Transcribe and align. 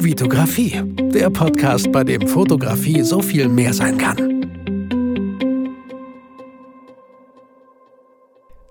Vitografie, 0.00 0.80
der 1.12 1.28
Podcast, 1.28 1.90
bei 1.90 2.04
dem 2.04 2.28
Fotografie 2.28 3.02
so 3.02 3.20
viel 3.20 3.48
mehr 3.48 3.74
sein 3.74 3.98
kann. 3.98 4.16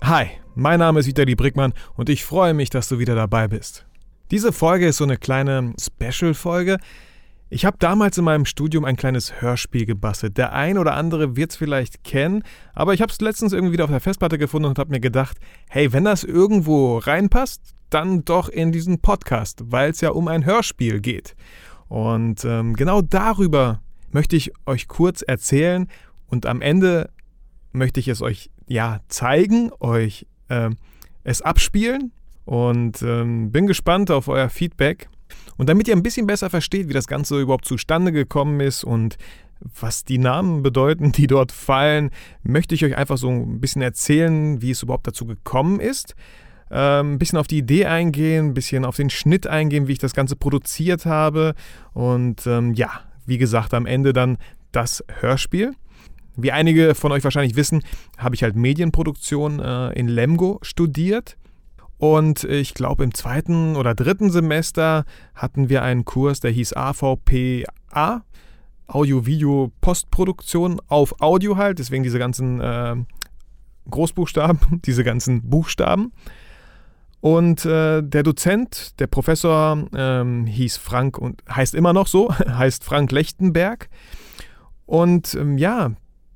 Hi, 0.02 0.28
mein 0.56 0.80
Name 0.80 1.02
ist 1.02 1.08
Vitali 1.08 1.36
Brickmann 1.36 1.74
und 1.96 2.08
ich 2.08 2.24
freue 2.24 2.54
mich, 2.54 2.70
dass 2.70 2.88
du 2.88 2.98
wieder 2.98 3.14
dabei 3.14 3.50
bist. 3.50 3.86
Diese 4.32 4.54
Folge 4.54 4.88
ist 4.88 4.98
so 4.98 5.04
eine 5.04 5.18
kleine 5.18 5.74
Special-Folge. 5.78 6.78
Ich 7.50 7.66
habe 7.66 7.78
damals 7.78 8.18
in 8.18 8.24
meinem 8.24 8.46
Studium 8.46 8.86
ein 8.86 8.96
kleines 8.96 9.42
Hörspiel 9.42 9.86
gebastelt. 9.86 10.38
Der 10.38 10.54
ein 10.54 10.78
oder 10.78 10.96
andere 10.96 11.36
wird 11.36 11.52
es 11.52 11.58
vielleicht 11.58 12.06
kennen, 12.06 12.44
aber 12.74 12.94
ich 12.94 13.02
habe 13.02 13.12
es 13.12 13.20
letztens 13.20 13.52
irgendwie 13.52 13.74
wieder 13.74 13.84
auf 13.84 13.90
der 13.90 14.00
Festplatte 14.00 14.38
gefunden 14.38 14.70
und 14.70 14.80
habe 14.80 14.92
mir 14.92 15.02
gedacht, 15.02 15.38
hey, 15.68 15.92
wenn 15.92 16.06
das 16.06 16.24
irgendwo 16.24 17.00
reinpasst, 17.00 17.77
dann 17.90 18.26
doch 18.26 18.50
in 18.50 18.72
diesen 18.72 19.00
Podcast, 19.00 19.64
weil 19.66 19.92
es 19.92 20.02
ja 20.02 20.10
um 20.10 20.28
ein 20.28 20.46
Hörspiel 20.46 21.00
geht. 21.00 21.36
Und 21.88 22.44
ähm, 22.46 22.76
genau 22.76 23.02
darüber 23.02 23.82
möchte 24.12 24.36
ich 24.36 24.52
euch 24.66 24.88
kurz 24.88 25.22
erzählen 25.22 25.88
und 26.28 26.46
am 26.46 26.62
Ende 26.62 27.10
möchte 27.72 28.00
ich 28.00 28.08
es 28.08 28.22
euch 28.22 28.50
ja 28.68 29.00
zeigen, 29.08 29.72
euch 29.80 30.26
äh, 30.50 30.70
es 31.24 31.42
abspielen 31.42 32.12
und 32.46 33.02
ähm, 33.02 33.52
bin 33.52 33.68
gespannt 33.68 34.12
auf 34.12 34.28
euer 34.28 34.50
Feedback. 34.50 35.10
Und 35.58 35.70
damit 35.70 35.88
ihr 35.88 35.96
ein 35.96 36.04
bisschen 36.04 36.28
besser 36.28 36.50
versteht, 36.50 36.88
wie 36.88 36.94
das 36.94 37.08
Ganze 37.08 37.40
überhaupt 37.40 37.66
zustande 37.66 38.12
gekommen 38.12 38.60
ist 38.60 38.84
und 38.84 39.18
was 39.80 40.06
die 40.06 40.18
Namen 40.18 40.62
bedeuten, 40.64 41.12
die 41.14 41.28
dort 41.28 41.52
fallen, 41.52 42.12
möchte 42.44 42.76
ich 42.76 42.84
euch 42.84 42.98
einfach 42.98 43.18
so 43.18 43.30
ein 43.30 43.60
bisschen 43.60 43.82
erzählen, 43.82 44.62
wie 44.62 44.72
es 44.72 44.84
überhaupt 44.84 45.08
dazu 45.08 45.26
gekommen 45.26 45.80
ist 45.80 46.16
ähm, 46.72 47.14
ein 47.14 47.20
bisschen 47.20 47.38
auf 47.38 47.48
die 47.48 47.60
Idee 47.60 47.86
eingehen, 47.86 48.48
ein 48.48 48.54
bisschen 48.54 48.86
auf 48.86 48.96
den 48.96 49.10
Schnitt 49.10 49.48
eingehen, 49.48 49.88
wie 49.88 49.94
ich 49.94 50.00
das 50.00 50.14
Ganze 50.14 50.36
produziert 50.36 51.06
habe. 51.06 51.54
Und 51.94 52.46
ähm, 52.48 52.74
ja, 52.74 52.90
wie 53.26 53.38
gesagt, 53.38 53.74
am 53.74 53.86
Ende 53.86 54.14
dann 54.14 54.38
das 54.72 55.04
Hörspiel. 55.20 55.74
Wie 56.36 56.52
einige 56.52 56.94
von 56.94 57.12
euch 57.12 57.24
wahrscheinlich 57.24 57.56
wissen, 57.56 57.84
habe 58.18 58.36
ich 58.36 58.44
halt 58.44 58.56
Medienproduktion 58.56 59.60
äh, 59.60 59.94
in 59.94 60.08
Lemgo 60.08 60.60
studiert. 60.62 61.38
Und 61.98 62.44
ich 62.44 62.76
glaube, 62.76 63.04
im 63.04 63.14
zweiten 63.14 63.76
oder 63.76 63.96
dritten 63.96 64.30
Semester 64.30 65.06
hatten 65.34 65.70
wir 65.70 65.82
einen 65.82 66.06
Kurs, 66.06 66.40
der 66.40 66.52
hieß 66.52 66.74
AVPA, 66.74 68.24
Audio-Video-Postproduktion 68.88 70.80
auf 70.88 71.20
Audio 71.22 71.58
halt, 71.58 71.80
deswegen 71.80 72.04
diese 72.04 72.20
ganzen 72.20 72.62
äh, 72.62 72.96
Großbuchstaben, 73.90 74.82
diese 74.86 75.04
ganzen 75.04 75.50
Buchstaben. 75.50 76.14
Und 77.28 77.66
äh, 77.66 78.02
der 78.04 78.24
Dozent, 78.24 78.98
der 79.02 79.08
Professor, 79.08 79.86
ähm, 79.94 80.46
hieß 80.46 80.78
Frank 80.78 81.18
und 81.18 81.44
heißt 81.54 81.76
immer 81.76 81.92
noch 81.92 82.08
so, 82.08 82.34
heißt 82.48 82.86
Frank 82.86 83.12
Lechtenberg. 83.12 83.90
Und 84.86 85.34
ähm, 85.34 85.58
ja, 85.58 85.92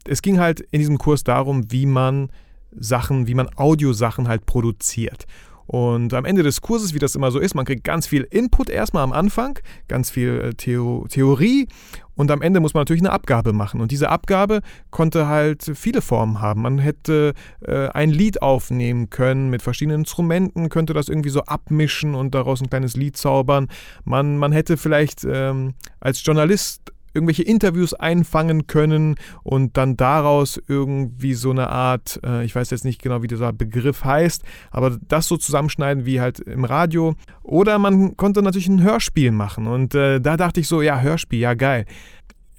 es 0.06 0.22
ging 0.22 0.38
halt 0.38 0.60
in 0.60 0.80
diesem 0.80 0.98
Kurs 0.98 1.24
darum, 1.24 1.72
wie 1.72 1.86
man 1.86 2.30
Sachen, 2.78 3.26
wie 3.28 3.36
man 3.36 3.50
Audiosachen 3.56 4.28
halt 4.28 4.46
produziert. 4.46 5.28
Und 5.72 6.14
am 6.14 6.26
Ende 6.26 6.44
des 6.44 6.60
Kurses, 6.60 6.94
wie 6.94 7.00
das 7.00 7.16
immer 7.16 7.32
so 7.32 7.40
ist, 7.40 7.56
man 7.56 7.64
kriegt 7.64 7.86
ganz 7.86 8.06
viel 8.06 8.28
Input 8.30 8.70
erstmal 8.70 9.06
am 9.06 9.14
Anfang, 9.14 9.58
ganz 9.88 10.10
viel 10.10 10.42
äh, 10.42 10.54
Theo 10.54 11.06
Theorie 11.08 11.70
und 12.16 12.30
am 12.30 12.42
Ende 12.42 12.60
muss 12.60 12.74
man 12.74 12.82
natürlich 12.82 13.02
eine 13.02 13.14
Abgabe 13.14 13.54
machen. 13.54 13.80
Und 13.80 13.90
diese 13.90 14.10
Abgabe 14.10 14.60
konnte 14.90 15.30
halt 15.30 15.72
viele 15.76 16.02
Formen 16.02 16.42
haben. 16.42 16.64
Man 16.64 16.78
hätte 16.78 17.34
äh, 17.66 17.88
ein 17.88 18.10
Lied 18.10 18.42
aufnehmen 18.42 19.10
können 19.10 19.50
mit 19.50 19.62
verschiedenen 19.62 20.02
Instrumenten, 20.02 20.68
könnte 20.68 20.94
das 20.94 21.08
irgendwie 21.08 21.30
so 21.30 21.44
abmischen 21.44 22.16
und 22.16 22.36
daraus 22.36 22.60
ein 22.60 22.70
kleines 22.70 22.98
Lied 22.98 23.16
zaubern. 23.16 23.70
Man, 24.04 24.38
man 24.38 24.52
hätte 24.52 24.76
vielleicht 24.76 25.24
ähm, 25.24 25.76
als 26.02 26.22
Journalist 26.26 26.92
irgendwelche 27.14 27.44
Interviews 27.44 27.94
einfangen 27.94 28.68
können 28.68 29.16
und 29.44 29.78
dann 29.78 29.98
daraus 29.98 30.62
irgendwie 30.68 31.34
so 31.34 31.52
eine 31.52 31.70
Art, 31.70 32.20
äh, 32.26 32.44
ich 32.46 32.56
weiß 32.56 32.70
jetzt 32.70 32.86
nicht 32.86 33.02
genau, 33.02 33.22
wie 33.22 33.28
dieser 33.28 33.54
Begriff 33.54 34.04
heißt, 34.04 34.44
aber 34.72 34.98
das 35.08 35.28
so 35.28 35.38
zusammenschneiden 35.38 36.06
wie 36.06 36.22
halt 36.22 36.40
im 36.40 36.66
Radio. 36.66 37.16
Oder 37.44 37.80
man 37.80 38.16
konnte 38.18 38.42
natürlich 38.42 38.68
ein 38.68 38.84
Hörspiel 38.84 39.32
machen 39.32 39.68
und 39.68 39.96
äh, 39.96 40.20
da 40.20 40.38
dachte 40.38 40.60
ich 40.60 40.68
so, 40.68 40.82
ja, 40.82 41.02
Hörspiel, 41.02 41.40
ja 41.40 41.54
geil 41.54 41.86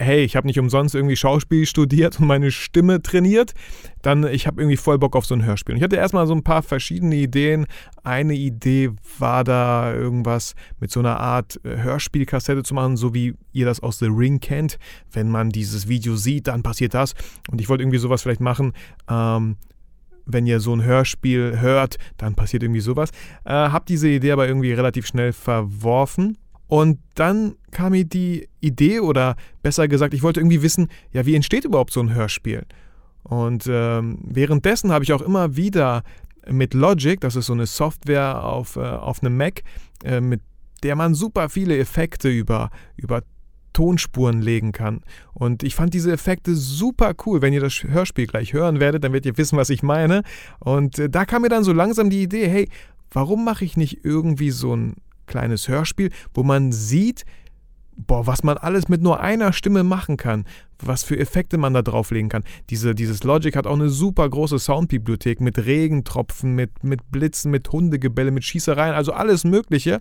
hey, 0.03 0.25
ich 0.25 0.37
habe 0.37 0.47
nicht 0.47 0.59
umsonst 0.59 0.95
irgendwie 0.95 1.17
Schauspiel 1.17 1.67
studiert 1.67 2.21
und 2.21 2.27
meine 2.27 2.51
Stimme 2.51 3.03
trainiert, 3.03 3.53
dann 4.03 4.25
ich 4.25 4.47
habe 4.47 4.61
irgendwie 4.61 4.77
voll 4.77 4.99
Bock 4.99 5.17
auf 5.17 5.25
so 5.25 5.35
ein 5.35 5.45
Hörspiel. 5.45 5.75
Und 5.75 5.79
ich 5.79 5.85
hatte 5.85 5.97
erstmal 5.97 6.27
so 6.27 6.35
ein 6.35 6.43
paar 6.43 6.63
verschiedene 6.63 7.17
Ideen. 7.17 7.67
Eine 8.03 8.35
Idee 8.35 8.91
war 9.19 9.45
da 9.45 9.95
irgendwas 9.95 10.55
mit 10.81 10.91
so 10.91 11.01
einer 11.01 11.19
Art 11.21 11.61
äh, 11.65 11.79
Hörspielkassette 11.79 12.63
zu 12.63 12.75
machen, 12.75 12.97
so 12.97 13.15
wie 13.15 13.35
ihr 13.53 13.67
das 13.67 13.81
aus 13.81 13.99
The 13.99 14.07
Ring 14.07 14.41
kennt. 14.41 14.79
Wenn 15.13 15.31
man 15.31 15.51
dieses 15.51 15.89
Video 15.89 16.17
sieht, 16.17 16.49
dann 16.49 16.63
passiert 16.63 16.95
das. 16.95 17.15
Und 17.51 17.61
ich 17.61 17.69
wollte 17.69 17.83
irgendwie 17.83 17.99
sowas 17.99 18.23
vielleicht 18.23 18.41
machen. 18.41 18.73
Ähm, 19.09 19.57
wenn 20.25 20.47
ihr 20.47 20.61
so 20.61 20.75
ein 20.75 20.85
Hörspiel 20.85 21.61
hört, 21.61 21.97
dann 22.17 22.35
passiert 22.35 22.63
irgendwie 22.63 22.81
sowas. 22.81 23.11
Äh, 23.45 23.53
hab 23.53 23.87
diese 23.87 24.09
Idee 24.09 24.33
aber 24.33 24.47
irgendwie 24.47 24.73
relativ 24.73 25.07
schnell 25.07 25.33
verworfen 25.33 26.39
und 26.73 27.01
dann 27.17 27.57
kam 27.71 27.93
mir 27.93 28.07
die 28.07 28.49
Idee, 28.61 29.01
oder 29.01 29.37
besser 29.63 29.89
gesagt, 29.89 30.15
ich 30.15 30.23
wollte 30.23 30.41
irgendwie 30.41 30.63
wissen, 30.63 30.89
ja, 31.13 31.27
wie 31.27 31.35
entsteht 31.35 31.67
überhaupt 31.67 31.93
so 31.93 32.01
ein 32.01 32.15
Hörspiel? 32.15 32.65
Und 33.25 33.67
ähm, 33.69 34.21
währenddessen 34.23 34.91
habe 34.91 35.05
ich 35.05 35.13
auch 35.13 35.21
immer 35.21 35.55
wieder 35.55 36.03
mit 36.49 36.73
Logic, 36.73 37.21
das 37.21 37.37
ist 37.37 37.45
so 37.45 37.53
eine 37.53 37.67
Software 37.67 38.43
auf, 38.43 38.77
äh, 38.77 38.81
auf 38.81 39.23
einem 39.23 39.37
Mac, 39.37 39.65
äh, 40.03 40.23
mit 40.23 40.41
der 40.83 40.97
man 40.97 41.13
super 41.15 41.51
viele 41.51 41.77
Effekte 41.77 42.31
über, 42.31 42.71
über 42.97 43.23
Tonspuren 43.75 44.41
legen 44.41 44.73
kann. 44.73 45.03
Und 45.35 45.65
ich 45.65 45.75
fand 45.75 45.93
diese 45.93 46.11
Effekte 46.11 46.55
super 46.55 47.13
cool. 47.27 47.43
Wenn 47.43 47.53
ihr 47.53 47.61
das 47.61 47.85
Hörspiel 47.87 48.27
gleich 48.27 48.55
hören 48.55 48.81
werdet, 48.81 49.05
dann 49.05 49.13
werdet 49.13 49.27
ihr 49.27 49.37
wissen, 49.37 49.59
was 49.59 49.69
ich 49.69 49.83
meine. 49.83 50.23
Und 50.59 50.99
äh, 50.99 51.11
da 51.11 51.27
kam 51.27 51.43
mir 51.43 51.51
dann 51.51 51.65
so 51.65 51.75
langsam 51.75 52.09
die 52.09 52.23
Idee, 52.23 52.49
hey, 52.49 52.71
warum 53.11 53.45
mache 53.45 53.67
ich 53.67 53.77
nicht 53.77 54.07
irgendwie 54.07 54.53
so 54.53 54.75
ein 54.75 54.95
kleines 55.27 55.69
Hörspiel, 55.69 56.11
wo 56.35 56.43
man 56.43 56.73
sieht, 56.73 57.25
boah, 57.97 58.27
was 58.27 58.43
man 58.43 58.57
alles 58.57 58.89
mit 58.89 59.03
nur 59.03 59.21
einer 59.21 59.53
Stimme 59.53 59.85
machen 59.85 60.17
kann, 60.17 60.45
was 60.79 61.05
für 61.05 61.19
Effekte 61.19 61.59
man 61.59 61.75
da 61.75 61.83
drauflegen 61.83 62.29
kann. 62.29 62.45
Diese, 62.71 62.95
dieses 62.95 63.23
Logic 63.25 63.55
hat 63.55 63.67
auch 63.67 63.75
eine 63.75 63.89
super 63.89 64.29
große 64.29 64.59
Soundbibliothek 64.59 65.41
mit 65.41 65.59
Regentropfen, 65.59 66.55
mit, 66.55 66.83
mit 66.83 67.11
Blitzen, 67.11 67.51
mit 67.51 67.71
Hundegebälle, 67.71 68.31
mit 68.31 68.45
Schießereien, 68.45 68.95
also 68.95 69.13
alles 69.13 69.45
Mögliche. 69.45 70.01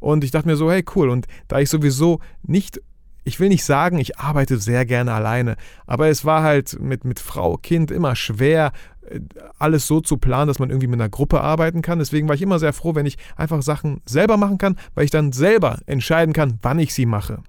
Und 0.00 0.24
ich 0.24 0.30
dachte 0.30 0.48
mir 0.48 0.56
so, 0.56 0.70
hey, 0.70 0.84
cool. 0.94 1.10
Und 1.10 1.26
da 1.48 1.58
ich 1.58 1.68
sowieso 1.68 2.20
nicht 2.42 2.80
ich 3.24 3.40
will 3.40 3.48
nicht 3.48 3.64
sagen, 3.64 3.98
ich 3.98 4.18
arbeite 4.18 4.58
sehr 4.58 4.84
gerne 4.84 5.12
alleine, 5.12 5.56
aber 5.86 6.08
es 6.08 6.24
war 6.24 6.42
halt 6.42 6.80
mit, 6.80 7.04
mit 7.04 7.20
Frau, 7.20 7.56
Kind 7.56 7.90
immer 7.90 8.16
schwer, 8.16 8.72
äh, 9.08 9.20
alles 9.58 9.86
so 9.86 10.00
zu 10.00 10.16
planen, 10.16 10.48
dass 10.48 10.58
man 10.58 10.70
irgendwie 10.70 10.88
mit 10.88 11.00
einer 11.00 11.08
Gruppe 11.08 11.40
arbeiten 11.40 11.82
kann. 11.82 11.98
Deswegen 11.98 12.28
war 12.28 12.34
ich 12.34 12.42
immer 12.42 12.58
sehr 12.58 12.72
froh, 12.72 12.94
wenn 12.94 13.06
ich 13.06 13.18
einfach 13.36 13.62
Sachen 13.62 14.00
selber 14.06 14.36
machen 14.36 14.58
kann, 14.58 14.76
weil 14.94 15.04
ich 15.04 15.10
dann 15.10 15.32
selber 15.32 15.78
entscheiden 15.86 16.32
kann, 16.32 16.58
wann 16.62 16.78
ich 16.78 16.94
sie 16.94 17.06
mache. 17.06 17.42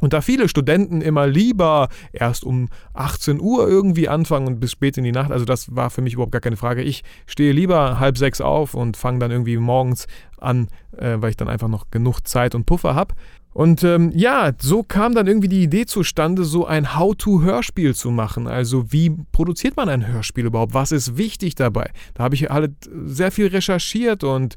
Und 0.00 0.12
da 0.12 0.20
viele 0.20 0.48
Studenten 0.48 1.00
immer 1.00 1.26
lieber 1.26 1.88
erst 2.12 2.44
um 2.44 2.68
18 2.92 3.40
Uhr 3.40 3.66
irgendwie 3.66 4.08
anfangen 4.08 4.46
und 4.46 4.60
bis 4.60 4.72
spät 4.72 4.98
in 4.98 5.04
die 5.04 5.12
Nacht, 5.12 5.30
also 5.32 5.44
das 5.44 5.74
war 5.74 5.90
für 5.90 6.02
mich 6.02 6.14
überhaupt 6.14 6.32
gar 6.32 6.40
keine 6.42 6.56
Frage. 6.56 6.82
Ich 6.82 7.02
stehe 7.26 7.52
lieber 7.52 7.98
halb 7.98 8.18
sechs 8.18 8.40
auf 8.40 8.74
und 8.74 8.96
fange 8.96 9.20
dann 9.20 9.30
irgendwie 9.30 9.56
morgens 9.56 10.06
an, 10.38 10.68
äh, 10.98 11.16
weil 11.18 11.30
ich 11.30 11.36
dann 11.36 11.48
einfach 11.48 11.68
noch 11.68 11.90
genug 11.90 12.20
Zeit 12.26 12.54
und 12.54 12.66
Puffer 12.66 12.94
habe. 12.94 13.14
Und 13.56 13.84
ähm, 13.84 14.12
ja, 14.14 14.52
so 14.58 14.82
kam 14.82 15.14
dann 15.14 15.26
irgendwie 15.26 15.48
die 15.48 15.62
Idee 15.62 15.86
zustande, 15.86 16.44
so 16.44 16.66
ein 16.66 16.94
How-to-Hörspiel 16.94 17.94
zu 17.94 18.10
machen. 18.10 18.46
Also 18.48 18.92
wie 18.92 19.16
produziert 19.32 19.78
man 19.78 19.88
ein 19.88 20.06
Hörspiel 20.06 20.44
überhaupt? 20.44 20.74
Was 20.74 20.92
ist 20.92 21.16
wichtig 21.16 21.54
dabei? 21.54 21.90
Da 22.12 22.24
habe 22.24 22.34
ich 22.34 22.50
halt 22.50 22.72
sehr 23.06 23.30
viel 23.30 23.46
recherchiert 23.46 24.24
und 24.24 24.56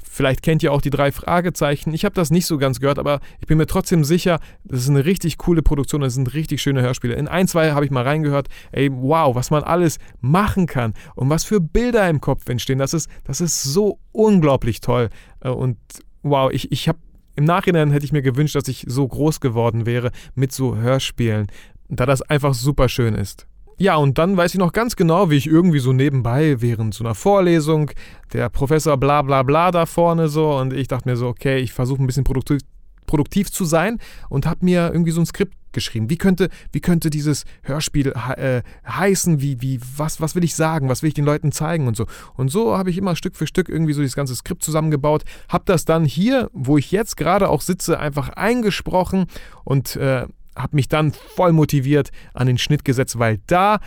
Vielleicht 0.00 0.42
kennt 0.42 0.62
ihr 0.62 0.72
auch 0.72 0.80
die 0.80 0.90
drei 0.90 1.12
Fragezeichen. 1.12 1.92
Ich 1.92 2.04
habe 2.04 2.14
das 2.14 2.30
nicht 2.30 2.46
so 2.46 2.56
ganz 2.56 2.80
gehört, 2.80 2.98
aber 2.98 3.20
ich 3.40 3.46
bin 3.46 3.58
mir 3.58 3.66
trotzdem 3.66 4.04
sicher, 4.04 4.40
das 4.64 4.80
ist 4.80 4.88
eine 4.88 5.04
richtig 5.04 5.38
coole 5.38 5.60
Produktion, 5.60 6.00
das 6.00 6.14
sind 6.14 6.32
richtig 6.34 6.62
schöne 6.62 6.82
Hörspiele. 6.82 7.14
In 7.14 7.28
ein, 7.28 7.46
zwei 7.46 7.72
habe 7.72 7.84
ich 7.84 7.90
mal 7.90 8.04
reingehört, 8.04 8.48
ey, 8.72 8.90
wow, 8.90 9.34
was 9.34 9.50
man 9.50 9.62
alles 9.62 9.98
machen 10.20 10.66
kann 10.66 10.94
und 11.14 11.28
was 11.30 11.44
für 11.44 11.60
Bilder 11.60 12.08
im 12.08 12.20
Kopf 12.20 12.48
entstehen. 12.48 12.78
Das 12.78 12.94
ist, 12.94 13.10
das 13.24 13.40
ist 13.40 13.62
so 13.62 13.98
unglaublich 14.12 14.80
toll. 14.80 15.10
Äh, 15.40 15.50
und 15.50 15.76
wow, 16.22 16.50
ich, 16.50 16.72
ich 16.72 16.88
habe 16.88 16.98
im 17.38 17.44
Nachhinein 17.44 17.92
hätte 17.92 18.04
ich 18.04 18.10
mir 18.10 18.20
gewünscht, 18.20 18.56
dass 18.56 18.66
ich 18.66 18.84
so 18.88 19.06
groß 19.06 19.38
geworden 19.38 19.86
wäre 19.86 20.10
mit 20.34 20.50
so 20.50 20.76
Hörspielen, 20.76 21.46
da 21.88 22.04
das 22.04 22.20
einfach 22.20 22.52
super 22.52 22.88
schön 22.88 23.14
ist. 23.14 23.46
Ja, 23.78 23.94
und 23.94 24.18
dann 24.18 24.36
weiß 24.36 24.54
ich 24.54 24.58
noch 24.58 24.72
ganz 24.72 24.96
genau, 24.96 25.30
wie 25.30 25.36
ich 25.36 25.46
irgendwie 25.46 25.78
so 25.78 25.92
nebenbei 25.92 26.60
während 26.60 26.94
so 26.94 27.04
einer 27.04 27.14
Vorlesung, 27.14 27.92
der 28.32 28.48
Professor 28.48 28.96
bla 28.96 29.22
bla 29.22 29.44
bla 29.44 29.70
da 29.70 29.86
vorne 29.86 30.26
so, 30.26 30.50
und 30.58 30.72
ich 30.72 30.88
dachte 30.88 31.08
mir 31.08 31.16
so, 31.16 31.28
okay, 31.28 31.58
ich 31.58 31.72
versuche 31.72 32.02
ein 32.02 32.06
bisschen 32.06 32.24
produktiv, 32.24 32.58
produktiv 33.06 33.52
zu 33.52 33.64
sein 33.64 33.98
und 34.28 34.44
habe 34.44 34.64
mir 34.64 34.90
irgendwie 34.92 35.12
so 35.12 35.20
ein 35.20 35.26
Skript 35.26 35.54
geschrieben? 35.72 36.10
Wie 36.10 36.16
könnte, 36.16 36.48
wie 36.72 36.80
könnte 36.80 37.10
dieses 37.10 37.44
Hörspiel 37.62 38.12
äh, 38.36 38.62
heißen? 38.86 39.40
Wie, 39.40 39.60
wie, 39.60 39.80
was, 39.96 40.20
was 40.20 40.34
will 40.34 40.44
ich 40.44 40.54
sagen? 40.54 40.88
Was 40.88 41.02
will 41.02 41.08
ich 41.08 41.14
den 41.14 41.24
Leuten 41.24 41.52
zeigen 41.52 41.86
und 41.86 41.96
so? 41.96 42.06
Und 42.36 42.50
so 42.50 42.76
habe 42.76 42.90
ich 42.90 42.98
immer 42.98 43.16
Stück 43.16 43.36
für 43.36 43.46
Stück 43.46 43.68
irgendwie 43.68 43.92
so 43.92 44.00
dieses 44.00 44.16
ganze 44.16 44.34
Skript 44.34 44.62
zusammengebaut, 44.62 45.24
habe 45.48 45.64
das 45.66 45.84
dann 45.84 46.04
hier, 46.04 46.50
wo 46.52 46.78
ich 46.78 46.90
jetzt 46.90 47.16
gerade 47.16 47.48
auch 47.48 47.60
sitze, 47.60 47.98
einfach 47.98 48.30
eingesprochen 48.30 49.26
und 49.64 49.96
äh, 49.96 50.26
habe 50.56 50.76
mich 50.76 50.88
dann 50.88 51.12
voll 51.12 51.52
motiviert 51.52 52.10
an 52.34 52.46
den 52.46 52.58
Schnitt 52.58 52.84
gesetzt, 52.84 53.18
weil 53.18 53.38
da 53.46 53.78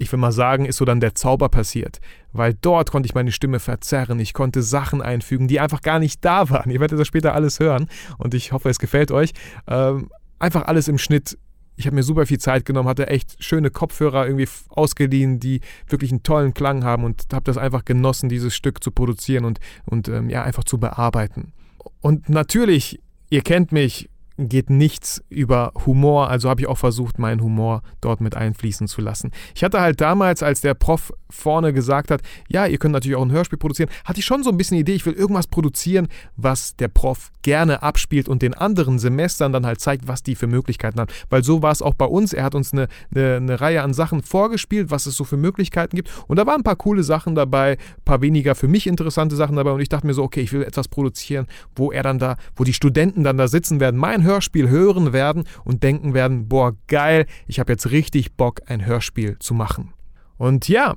ich 0.00 0.10
will 0.10 0.18
mal 0.18 0.32
sagen, 0.32 0.64
ist 0.64 0.78
so 0.78 0.86
dann 0.86 1.00
der 1.00 1.14
Zauber 1.14 1.50
passiert. 1.50 2.00
Weil 2.32 2.54
dort 2.54 2.90
konnte 2.90 3.06
ich 3.06 3.14
meine 3.14 3.32
Stimme 3.32 3.60
verzerren. 3.60 4.18
Ich 4.18 4.32
konnte 4.32 4.62
Sachen 4.62 5.02
einfügen, 5.02 5.46
die 5.46 5.60
einfach 5.60 5.82
gar 5.82 5.98
nicht 5.98 6.24
da 6.24 6.48
waren. 6.48 6.70
Ihr 6.70 6.80
werdet 6.80 6.98
das 6.98 7.06
später 7.06 7.34
alles 7.34 7.60
hören 7.60 7.86
und 8.16 8.32
ich 8.32 8.52
hoffe, 8.52 8.70
es 8.70 8.78
gefällt 8.78 9.10
euch. 9.10 9.32
Ähm, 9.68 10.08
einfach 10.40 10.64
alles 10.66 10.88
im 10.88 10.98
Schnitt. 10.98 11.38
Ich 11.76 11.86
habe 11.86 11.94
mir 11.94 12.02
super 12.02 12.26
viel 12.26 12.38
Zeit 12.38 12.64
genommen, 12.66 12.88
hatte 12.88 13.06
echt 13.06 13.42
schöne 13.42 13.70
Kopfhörer 13.70 14.26
irgendwie 14.26 14.48
ausgeliehen, 14.68 15.40
die 15.40 15.60
wirklich 15.88 16.10
einen 16.10 16.22
tollen 16.22 16.52
Klang 16.52 16.84
haben 16.84 17.04
und 17.04 17.26
habe 17.32 17.44
das 17.44 17.56
einfach 17.56 17.84
genossen, 17.84 18.28
dieses 18.28 18.54
Stück 18.54 18.82
zu 18.82 18.90
produzieren 18.90 19.44
und, 19.44 19.60
und 19.86 20.08
ähm, 20.08 20.28
ja, 20.28 20.42
einfach 20.42 20.64
zu 20.64 20.78
bearbeiten. 20.78 21.52
Und 22.00 22.28
natürlich, 22.28 23.00
ihr 23.30 23.40
kennt 23.42 23.72
mich, 23.72 24.09
geht 24.48 24.70
nichts 24.70 25.22
über 25.28 25.72
Humor, 25.86 26.28
also 26.28 26.48
habe 26.48 26.60
ich 26.60 26.66
auch 26.66 26.78
versucht, 26.78 27.18
meinen 27.18 27.42
Humor 27.42 27.82
dort 28.00 28.20
mit 28.20 28.36
einfließen 28.36 28.88
zu 28.88 29.00
lassen. 29.00 29.30
Ich 29.54 29.64
hatte 29.64 29.80
halt 29.80 30.00
damals, 30.00 30.42
als 30.42 30.60
der 30.60 30.74
Prof 30.74 31.12
vorne 31.28 31.72
gesagt 31.72 32.10
hat, 32.10 32.22
ja, 32.48 32.66
ihr 32.66 32.78
könnt 32.78 32.92
natürlich 32.92 33.16
auch 33.16 33.22
ein 33.22 33.30
Hörspiel 33.30 33.58
produzieren, 33.58 33.90
hatte 34.04 34.20
ich 34.20 34.26
schon 34.26 34.42
so 34.42 34.50
ein 34.50 34.56
bisschen 34.56 34.76
die 34.76 34.82
Idee, 34.82 34.94
ich 34.94 35.06
will 35.06 35.12
irgendwas 35.12 35.46
produzieren, 35.46 36.08
was 36.36 36.76
der 36.76 36.88
Prof 36.88 37.30
gerne 37.42 37.82
abspielt 37.82 38.28
und 38.28 38.42
den 38.42 38.54
anderen 38.54 38.98
Semestern 38.98 39.52
dann 39.52 39.66
halt 39.66 39.80
zeigt, 39.80 40.08
was 40.08 40.22
die 40.22 40.34
für 40.34 40.46
Möglichkeiten 40.46 41.00
haben. 41.00 41.10
Weil 41.28 41.42
so 41.44 41.62
war 41.62 41.72
es 41.72 41.82
auch 41.82 41.94
bei 41.94 42.04
uns. 42.04 42.32
Er 42.32 42.44
hat 42.44 42.54
uns 42.54 42.72
eine, 42.72 42.88
eine, 43.14 43.36
eine 43.36 43.60
Reihe 43.60 43.82
an 43.82 43.94
Sachen 43.94 44.22
vorgespielt, 44.22 44.90
was 44.90 45.06
es 45.06 45.16
so 45.16 45.24
für 45.24 45.36
Möglichkeiten 45.36 45.96
gibt. 45.96 46.10
Und 46.26 46.38
da 46.38 46.46
waren 46.46 46.60
ein 46.60 46.64
paar 46.64 46.76
coole 46.76 47.02
Sachen 47.02 47.34
dabei, 47.34 47.72
ein 47.72 48.04
paar 48.04 48.20
weniger 48.20 48.54
für 48.54 48.68
mich 48.68 48.86
interessante 48.86 49.36
Sachen 49.36 49.56
dabei. 49.56 49.72
Und 49.72 49.80
ich 49.80 49.88
dachte 49.88 50.06
mir 50.06 50.14
so, 50.14 50.22
okay, 50.22 50.40
ich 50.40 50.52
will 50.52 50.62
etwas 50.62 50.88
produzieren, 50.88 51.46
wo 51.74 51.92
er 51.92 52.02
dann 52.02 52.18
da, 52.18 52.36
wo 52.56 52.64
die 52.64 52.72
Studenten 52.72 53.24
dann 53.24 53.38
da 53.38 53.48
sitzen 53.48 53.80
werden, 53.80 53.96
mein 53.98 54.22
Hörspiel 54.22 54.29
hören 54.68 55.12
werden 55.12 55.44
und 55.64 55.82
denken 55.82 56.14
werden, 56.14 56.48
boah, 56.48 56.74
geil, 56.86 57.26
ich 57.46 57.60
habe 57.60 57.72
jetzt 57.72 57.90
richtig 57.90 58.34
Bock, 58.34 58.60
ein 58.66 58.84
Hörspiel 58.84 59.38
zu 59.38 59.54
machen. 59.54 59.92
Und 60.36 60.68
ja, 60.68 60.94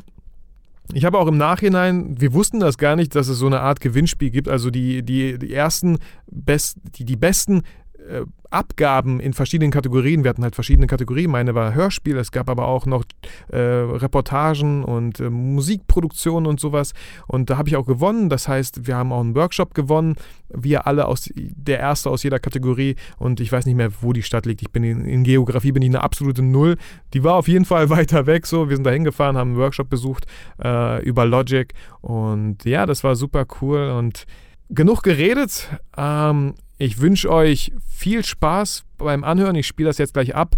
ich 0.91 1.05
habe 1.05 1.17
auch 1.17 1.27
im 1.27 1.37
Nachhinein, 1.37 2.19
wir 2.19 2.33
wussten 2.33 2.59
das 2.59 2.77
gar 2.77 2.95
nicht, 2.95 3.15
dass 3.15 3.27
es 3.27 3.37
so 3.37 3.47
eine 3.47 3.61
Art 3.61 3.79
Gewinnspiel 3.79 4.31
gibt. 4.31 4.49
Also 4.49 4.69
die, 4.69 5.03
die, 5.03 5.39
die 5.39 5.53
ersten, 5.53 5.97
best, 6.29 6.77
die, 6.95 7.05
die 7.05 7.15
besten 7.15 7.61
äh, 8.09 8.25
Abgaben 8.49 9.19
in 9.19 9.33
verschiedenen 9.33 9.71
Kategorien. 9.71 10.23
Wir 10.23 10.29
hatten 10.29 10.43
halt 10.43 10.53
verschiedene 10.53 10.85
Kategorien. 10.85 11.31
Meine 11.31 11.55
war 11.55 11.73
Hörspiel, 11.73 12.17
es 12.17 12.31
gab 12.31 12.51
aber 12.51 12.67
auch 12.67 12.85
noch 12.85 13.03
äh, 13.49 13.57
Reportagen 13.57 14.83
und 14.83 15.19
äh, 15.19 15.31
Musikproduktion 15.31 16.45
und 16.45 16.59
sowas. 16.59 16.93
Und 17.27 17.49
da 17.49 17.57
habe 17.57 17.69
ich 17.69 17.75
auch 17.75 17.87
gewonnen. 17.87 18.29
Das 18.29 18.47
heißt, 18.47 18.85
wir 18.85 18.95
haben 18.95 19.11
auch 19.11 19.21
einen 19.21 19.35
Workshop 19.35 19.73
gewonnen. 19.73 20.17
Wir 20.49 20.85
alle 20.85 21.07
aus 21.07 21.31
der 21.35 21.79
erste 21.79 22.11
aus 22.11 22.21
jeder 22.21 22.37
Kategorie. 22.37 22.95
Und 23.17 23.39
ich 23.39 23.51
weiß 23.51 23.65
nicht 23.65 23.75
mehr, 23.75 23.89
wo 24.01 24.13
die 24.13 24.21
Stadt 24.21 24.45
liegt. 24.45 24.61
Ich 24.61 24.71
bin 24.71 24.83
in, 24.83 25.03
in 25.05 25.23
Geografie 25.23 25.71
bin 25.71 25.81
ich 25.81 25.89
eine 25.89 26.03
absolute 26.03 26.43
Null. 26.43 26.77
Die 27.15 27.23
war 27.23 27.33
auf 27.33 27.47
jeden 27.47 27.65
Fall 27.65 27.89
weiter 27.89 28.27
weg. 28.27 28.45
So, 28.45 28.69
wir 28.69 28.75
sind 28.75 28.85
da 28.85 28.91
hingefahren, 28.91 29.35
haben 29.35 29.51
einen 29.51 29.59
Workshop 29.59 29.89
besucht 29.89 30.27
äh, 30.63 31.03
über 31.03 31.25
Logic. 31.25 31.73
Und 32.01 32.65
ja, 32.65 32.85
das 32.85 33.03
war 33.03 33.15
super 33.15 33.47
cool 33.61 33.89
und 33.89 34.25
genug 34.69 35.01
geredet. 35.01 35.69
Ähm, 35.97 36.53
ich 36.77 36.99
wünsche 36.99 37.31
euch 37.31 37.71
viel 37.87 38.23
Spaß 38.23 38.85
beim 38.97 39.23
Anhören. 39.23 39.55
Ich 39.55 39.67
spiele 39.67 39.89
das 39.89 39.97
jetzt 39.97 40.13
gleich 40.13 40.35
ab. 40.35 40.55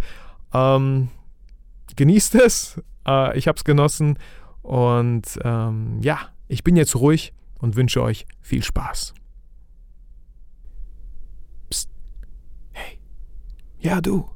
Ähm, 0.54 1.10
genießt 1.96 2.36
es. 2.36 2.82
Äh, 3.08 3.38
ich 3.38 3.48
habe 3.48 3.58
es 3.58 3.64
genossen. 3.64 4.18
Und 4.62 5.40
ähm, 5.44 6.00
ja, 6.02 6.20
ich 6.48 6.64
bin 6.64 6.76
jetzt 6.76 6.96
ruhig 6.96 7.34
und 7.60 7.76
wünsche 7.76 8.02
euch 8.02 8.26
viel 8.42 8.64
Spaß. 8.64 9.14
Psst. 11.70 11.90
Hey. 12.72 13.00
Ja, 13.80 14.02
du. 14.02 14.30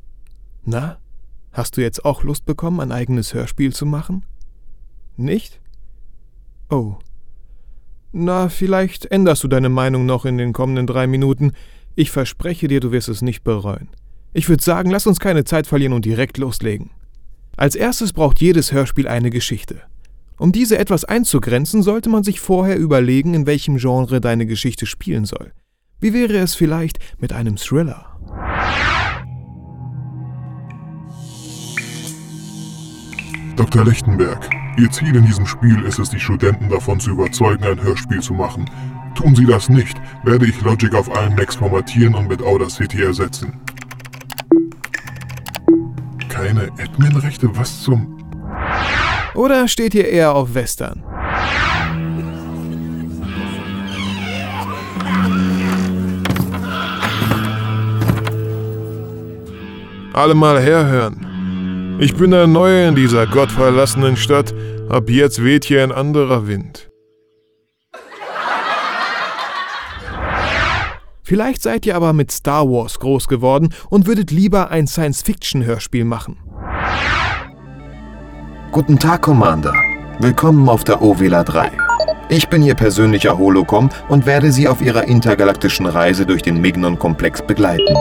Na? 0.63 0.99
Hast 1.51 1.77
du 1.77 1.81
jetzt 1.81 2.05
auch 2.05 2.23
Lust 2.23 2.45
bekommen, 2.45 2.79
ein 2.79 2.91
eigenes 2.91 3.33
Hörspiel 3.33 3.73
zu 3.73 3.85
machen? 3.85 4.23
Nicht? 5.17 5.59
Oh. 6.69 6.97
Na, 8.11 8.50
vielleicht 8.50 9.06
änderst 9.06 9.44
du 9.44 9.47
deine 9.47 9.69
Meinung 9.69 10.06
noch 10.06 10.25
in 10.25 10.38
den 10.38 10.53
kommenden 10.53 10.88
drei 10.88 11.07
Minuten. 11.07 11.53
Ich 11.95 12.11
verspreche 12.11 12.67
dir, 12.67 12.79
du 12.79 12.91
wirst 12.91 13.09
es 13.09 13.21
nicht 13.21 13.44
bereuen. 13.44 13.89
Ich 14.33 14.50
würde 14.50 14.63
sagen, 14.63 14.89
lass 14.89 15.07
uns 15.07 15.19
keine 15.19 15.44
Zeit 15.44 15.67
verlieren 15.67 15.94
und 15.94 16.06
direkt 16.06 16.38
loslegen. 16.38 16.91
Als 17.57 17.75
erstes 17.75 18.13
braucht 18.13 18.41
jedes 18.41 18.71
Hörspiel 18.71 19.07
eine 19.07 19.29
Geschichte. 19.29 19.81
Um 20.38 20.51
diese 20.51 20.77
etwas 20.77 21.03
einzugrenzen, 21.03 21.83
sollte 21.83 22.09
man 22.09 22.23
sich 22.23 22.39
vorher 22.39 22.77
überlegen, 22.77 23.33
in 23.33 23.45
welchem 23.45 23.77
Genre 23.77 24.21
deine 24.21 24.45
Geschichte 24.45 24.85
spielen 24.85 25.25
soll. 25.25 25.51
Wie 26.00 26.13
wäre 26.13 26.38
es 26.38 26.56
vielleicht 26.56 27.00
mit 27.19 27.33
einem 27.33 27.57
Thriller? 27.57 28.06
Dr. 33.57 33.83
Lechtenberg, 33.83 34.50
Ihr 34.77 34.92
Ziel 34.92 35.16
in 35.16 35.25
diesem 35.25 35.45
Spiel 35.45 35.81
ist 35.83 36.00
es, 36.00 36.10
die 36.10 36.19
Studenten 36.19 36.69
davon 36.69 37.00
zu 37.00 37.12
überzeugen, 37.12 37.63
ein 37.63 37.81
Hörspiel 37.81 38.21
zu 38.21 38.33
machen, 38.33 38.66
Tun 39.19 39.36
Sie 39.36 39.45
das 39.45 39.68
nicht, 39.68 39.98
werde 40.24 40.45
ich 40.45 40.62
Logic 40.62 40.95
auf 40.95 41.13
allen 41.13 41.36
Macs 41.36 41.57
formatieren 41.57 42.16
und 42.16 42.30
mit 42.30 42.42
Audacity 42.42 43.04
ersetzen. 43.04 43.60
Keine 46.30 46.69
Admin-Rechte? 46.81 47.50
Was 47.57 47.81
zum... 47.83 48.18
Oder 49.36 49.68
steht 49.68 49.94
ihr 49.94 50.07
eher 50.07 50.33
auf 50.33 50.54
Western? 50.54 51.04
Alle 60.13 60.33
mal 60.33 60.62
herhören. 60.62 61.28
Ich 62.01 62.15
bin 62.15 62.31
der 62.31 62.47
Neue 62.47 62.87
in 62.87 62.95
dieser 62.95 63.27
gottverlassenen 63.27 64.15
Stadt. 64.15 64.53
Ab 64.87 65.09
jetzt 65.09 65.43
weht 65.43 65.65
hier 65.65 65.83
ein 65.83 65.91
anderer 65.91 66.47
Wind. 66.47 66.89
Vielleicht 71.21 71.61
seid 71.61 71.85
ihr 71.85 71.97
aber 71.97 72.13
mit 72.13 72.31
Star 72.31 72.63
Wars 72.69 72.99
groß 72.99 73.27
geworden 73.27 73.73
und 73.89 74.07
würdet 74.07 74.31
lieber 74.31 74.71
ein 74.71 74.87
Science-Fiction-Hörspiel 74.87 76.05
machen. 76.05 76.37
Guten 78.71 78.97
Tag, 78.97 79.23
Commander. 79.23 79.73
Willkommen 80.19 80.69
auf 80.69 80.85
der 80.85 81.01
Ovela 81.01 81.43
3. 81.43 81.69
Ich 82.29 82.47
bin 82.47 82.63
Ihr 82.63 82.75
persönlicher 82.75 83.37
Holocom 83.37 83.89
und 84.07 84.25
werde 84.25 84.53
Sie 84.53 84.69
auf 84.69 84.81
Ihrer 84.81 85.03
intergalaktischen 85.03 85.85
Reise 85.85 86.25
durch 86.25 86.43
den 86.43 86.61
Mignon-Komplex 86.61 87.41
begleiten. 87.41 87.97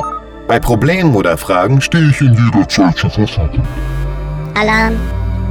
Bei 0.48 0.58
Problemen 0.58 1.14
oder 1.14 1.36
Fragen 1.36 1.78
stehe 1.82 2.08
ich 2.08 2.22
in 2.22 2.32
jederzeit 2.32 2.96
zur 2.96 3.10
Verfügung. 3.10 3.69
Alarm, 4.55 4.96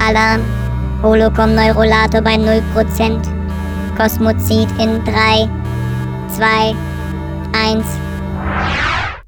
Alarm. 0.04 0.42
Holocom 1.04 1.54
Neurolator 1.54 2.20
bei 2.22 2.34
0%. 2.34 3.22
Kosmozid 3.96 4.68
in 4.80 5.06
3, 5.06 5.48
2, 6.36 6.76
1. 7.54 7.86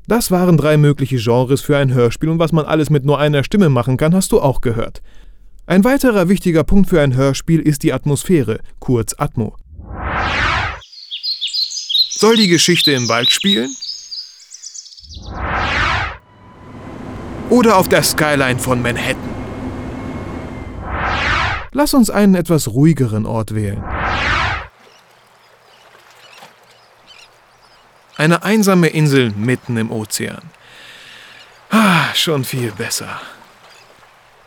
Das 0.07 0.31
waren 0.31 0.57
drei 0.57 0.77
mögliche 0.77 1.17
Genres 1.17 1.61
für 1.61 1.77
ein 1.77 1.93
Hörspiel 1.93 2.29
und 2.29 2.39
was 2.39 2.51
man 2.51 2.65
alles 2.65 2.89
mit 2.89 3.05
nur 3.05 3.19
einer 3.19 3.43
Stimme 3.43 3.69
machen 3.69 3.97
kann, 3.97 4.15
hast 4.15 4.31
du 4.31 4.41
auch 4.41 4.61
gehört. 4.61 5.03
Ein 5.67 5.83
weiterer 5.83 6.29
wichtiger 6.29 6.63
Punkt 6.63 6.89
für 6.89 6.99
ein 6.99 7.15
Hörspiel 7.15 7.59
ist 7.59 7.83
die 7.83 7.93
Atmosphäre, 7.93 8.59
kurz 8.79 9.13
Atmo. 9.19 9.55
Soll 12.09 12.37
die 12.37 12.47
Geschichte 12.47 12.91
im 12.91 13.07
Wald 13.07 13.29
spielen? 13.29 13.69
Oder 17.49 17.77
auf 17.77 17.89
der 17.89 18.03
Skyline 18.03 18.59
von 18.59 18.81
Manhattan? 18.81 19.17
Lass 21.71 21.93
uns 21.93 22.09
einen 22.09 22.35
etwas 22.35 22.67
ruhigeren 22.67 23.25
Ort 23.25 23.53
wählen. 23.53 23.83
Eine 28.17 28.43
einsame 28.43 28.87
Insel 28.87 29.31
mitten 29.31 29.77
im 29.77 29.91
Ozean. 29.91 30.41
Ah, 31.69 32.13
schon 32.15 32.43
viel 32.43 32.71
besser. 32.71 33.21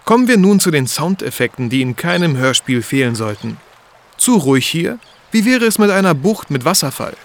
Kommen 0.05 0.29
wir 0.29 0.37
nun 0.37 0.61
zu 0.61 0.71
den 0.71 0.87
Soundeffekten, 0.87 1.71
die 1.71 1.81
in 1.81 1.97
keinem 1.97 2.37
Hörspiel 2.37 2.83
fehlen 2.83 3.15
sollten. 3.15 3.57
Zu 4.17 4.37
ruhig 4.37 4.67
hier? 4.67 4.99
Wie 5.31 5.45
wäre 5.45 5.65
es 5.65 5.79
mit 5.79 5.91
einer 5.91 6.15
Bucht 6.15 6.51
mit 6.51 6.65
Wasserfall? 6.65 7.17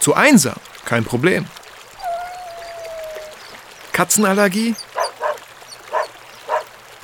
Zu 0.00 0.14
einsam? 0.14 0.56
Kein 0.84 1.04
Problem. 1.04 1.46
Katzenallergie? 3.92 4.74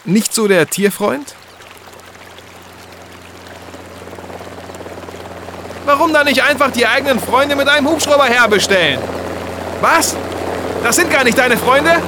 Nicht 0.05 0.35
so 0.35 0.49
der 0.49 0.69
Tierfreund? 0.69 1.35
Warum 5.85 6.13
dann 6.13 6.27
nicht 6.27 6.43
einfach 6.43 6.71
die 6.71 6.87
eigenen 6.87 7.19
Freunde 7.19 7.57
mit 7.57 7.69
einem 7.69 7.89
Hubschrauber 7.89 8.25
herbestellen? 8.25 9.01
Was? 9.81 10.15
Das 10.83 10.97
sind 10.97 11.11
gar 11.11 11.25
nicht 11.25 11.39
deine 11.39 11.57
Freunde? 11.57 12.01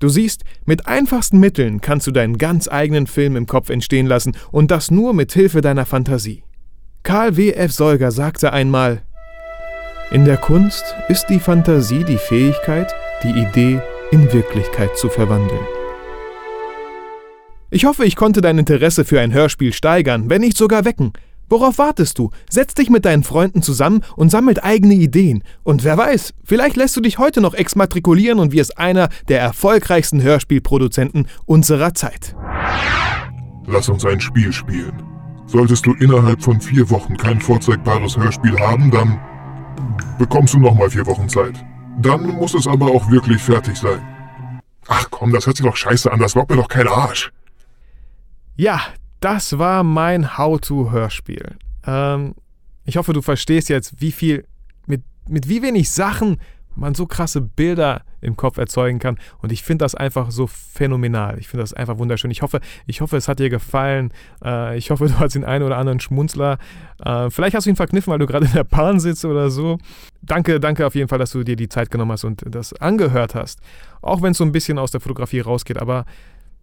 Du 0.00 0.08
siehst, 0.08 0.44
mit 0.64 0.86
einfachsten 0.86 1.38
Mitteln 1.38 1.82
kannst 1.82 2.06
du 2.06 2.10
deinen 2.10 2.38
ganz 2.38 2.68
eigenen 2.68 3.06
Film 3.06 3.36
im 3.36 3.46
Kopf 3.46 3.68
entstehen 3.68 4.06
lassen 4.06 4.32
und 4.50 4.70
das 4.70 4.90
nur 4.90 5.12
mit 5.12 5.32
Hilfe 5.32 5.60
deiner 5.60 5.84
Fantasie. 5.84 6.42
Karl 7.02 7.36
W. 7.36 7.52
F. 7.52 7.70
Solger 7.70 8.10
sagte 8.10 8.52
einmal: 8.52 9.02
In 10.10 10.24
der 10.24 10.38
Kunst 10.38 10.96
ist 11.08 11.26
die 11.26 11.38
Fantasie 11.38 12.04
die 12.04 12.16
Fähigkeit, 12.16 12.92
die 13.22 13.40
Idee 13.40 13.80
in 14.10 14.32
Wirklichkeit 14.32 14.96
zu 14.96 15.10
verwandeln. 15.10 15.60
Ich 17.70 17.84
hoffe, 17.84 18.04
ich 18.04 18.16
konnte 18.16 18.40
dein 18.40 18.58
Interesse 18.58 19.04
für 19.04 19.20
ein 19.20 19.34
Hörspiel 19.34 19.72
steigern, 19.74 20.30
wenn 20.30 20.40
nicht 20.40 20.56
sogar 20.56 20.86
wecken. 20.86 21.12
Worauf 21.50 21.78
wartest 21.78 22.16
du? 22.18 22.30
Setz 22.48 22.74
dich 22.74 22.90
mit 22.90 23.04
deinen 23.04 23.24
Freunden 23.24 23.60
zusammen 23.60 24.04
und 24.14 24.30
sammelt 24.30 24.62
eigene 24.62 24.94
Ideen. 24.94 25.42
Und 25.64 25.82
wer 25.82 25.98
weiß, 25.98 26.32
vielleicht 26.44 26.76
lässt 26.76 26.96
du 26.96 27.00
dich 27.00 27.18
heute 27.18 27.40
noch 27.40 27.54
exmatrikulieren 27.54 28.38
und 28.38 28.52
wirst 28.52 28.78
einer 28.78 29.08
der 29.28 29.40
erfolgreichsten 29.40 30.22
Hörspielproduzenten 30.22 31.26
unserer 31.46 31.92
Zeit. 31.92 32.36
Lass 33.66 33.88
uns 33.88 34.04
ein 34.04 34.20
Spiel 34.20 34.52
spielen. 34.52 35.02
Solltest 35.46 35.84
du 35.86 35.94
innerhalb 35.94 36.40
von 36.40 36.60
vier 36.60 36.88
Wochen 36.88 37.16
kein 37.16 37.40
vorzeigbares 37.40 38.16
Hörspiel 38.16 38.56
haben, 38.60 38.92
dann 38.92 39.20
bekommst 40.18 40.54
du 40.54 40.60
nochmal 40.60 40.88
vier 40.88 41.04
Wochen 41.06 41.28
Zeit. 41.28 41.64
Dann 42.00 42.36
muss 42.36 42.54
es 42.54 42.68
aber 42.68 42.86
auch 42.86 43.10
wirklich 43.10 43.42
fertig 43.42 43.76
sein. 43.76 44.00
Ach 44.86 45.08
komm, 45.10 45.32
das 45.32 45.46
hört 45.46 45.56
sich 45.56 45.66
doch 45.66 45.76
scheiße 45.76 46.12
an, 46.12 46.20
das 46.20 46.34
glaubt 46.34 46.50
mir 46.50 46.56
doch 46.56 46.68
kein 46.68 46.86
Arsch. 46.86 47.32
Ja, 48.56 48.80
das 49.20 49.58
war 49.58 49.82
mein 49.82 50.38
How-to-Hörspiel. 50.38 51.56
Ähm, 51.86 52.34
ich 52.84 52.96
hoffe, 52.96 53.12
du 53.12 53.22
verstehst 53.22 53.68
jetzt, 53.68 54.00
wie 54.00 54.12
viel, 54.12 54.46
mit, 54.86 55.02
mit 55.28 55.48
wie 55.48 55.62
wenig 55.62 55.90
Sachen 55.90 56.38
man 56.76 56.94
so 56.94 57.06
krasse 57.06 57.40
Bilder 57.40 58.02
im 58.20 58.36
Kopf 58.36 58.58
erzeugen 58.58 58.98
kann. 58.98 59.18
Und 59.38 59.52
ich 59.52 59.62
finde 59.62 59.84
das 59.84 59.94
einfach 59.94 60.30
so 60.30 60.46
phänomenal. 60.46 61.38
Ich 61.38 61.48
finde 61.48 61.62
das 61.62 61.74
einfach 61.74 61.98
wunderschön. 61.98 62.30
Ich 62.30 62.42
hoffe, 62.42 62.60
ich 62.86 63.00
hoffe, 63.00 63.16
es 63.16 63.28
hat 63.28 63.38
dir 63.38 63.50
gefallen. 63.50 64.12
Äh, 64.44 64.78
ich 64.78 64.90
hoffe, 64.90 65.06
du 65.08 65.18
hast 65.18 65.34
den 65.34 65.44
einen 65.44 65.64
oder 65.64 65.76
anderen 65.76 66.00
Schmunzler. 66.00 66.58
Äh, 67.04 67.30
vielleicht 67.30 67.54
hast 67.54 67.66
du 67.66 67.70
ihn 67.70 67.76
verkniffen, 67.76 68.10
weil 68.10 68.18
du 68.18 68.26
gerade 68.26 68.46
in 68.46 68.52
der 68.52 68.64
Bahn 68.64 69.00
sitzt 69.00 69.24
oder 69.24 69.50
so. 69.50 69.78
Danke, 70.22 70.60
danke 70.60 70.86
auf 70.86 70.94
jeden 70.94 71.08
Fall, 71.08 71.18
dass 71.18 71.32
du 71.32 71.44
dir 71.44 71.56
die 71.56 71.68
Zeit 71.68 71.90
genommen 71.90 72.12
hast 72.12 72.24
und 72.24 72.42
das 72.46 72.72
angehört 72.74 73.34
hast. 73.34 73.60
Auch 74.00 74.22
wenn 74.22 74.32
es 74.32 74.38
so 74.38 74.44
ein 74.44 74.52
bisschen 74.52 74.78
aus 74.78 74.90
der 74.90 75.00
Fotografie 75.00 75.40
rausgeht. 75.40 75.78
Aber 75.78 76.04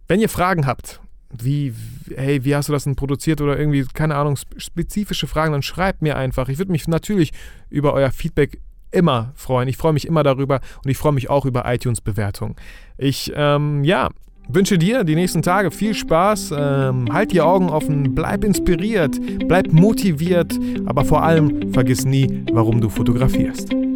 wenn 0.06 0.20
ihr 0.20 0.28
Fragen 0.28 0.66
habt, 0.66 1.00
wie, 1.30 1.74
hey, 2.14 2.44
wie 2.44 2.54
hast 2.54 2.68
du 2.68 2.72
das 2.72 2.84
denn 2.84 2.96
produziert 2.96 3.40
oder 3.40 3.58
irgendwie, 3.58 3.84
keine 3.92 4.16
Ahnung, 4.16 4.38
spezifische 4.56 5.26
Fragen, 5.26 5.52
dann 5.52 5.62
schreibt 5.62 6.02
mir 6.02 6.16
einfach. 6.16 6.48
Ich 6.48 6.58
würde 6.58 6.72
mich 6.72 6.88
natürlich 6.88 7.32
über 7.70 7.92
euer 7.92 8.10
Feedback 8.10 8.60
immer 8.90 9.32
freuen. 9.34 9.68
Ich 9.68 9.76
freue 9.76 9.92
mich 9.92 10.06
immer 10.06 10.22
darüber 10.22 10.60
und 10.84 10.90
ich 10.90 10.96
freue 10.96 11.12
mich 11.12 11.28
auch 11.28 11.44
über 11.44 11.70
iTunes-Bewertungen. 11.70 12.56
Ich, 12.96 13.32
ähm, 13.36 13.84
ja, 13.84 14.08
wünsche 14.48 14.78
dir 14.78 15.04
die 15.04 15.14
nächsten 15.14 15.42
Tage 15.42 15.70
viel 15.70 15.94
Spaß. 15.94 16.54
Ähm, 16.56 17.12
halt 17.12 17.32
die 17.32 17.40
Augen 17.40 17.68
offen, 17.68 18.14
bleib 18.14 18.44
inspiriert, 18.44 19.18
bleib 19.46 19.72
motiviert, 19.72 20.58
aber 20.86 21.04
vor 21.04 21.22
allem 21.22 21.72
vergiss 21.72 22.04
nie, 22.04 22.44
warum 22.52 22.80
du 22.80 22.88
fotografierst. 22.88 23.87